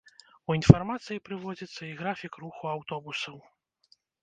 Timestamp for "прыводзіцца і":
1.29-1.91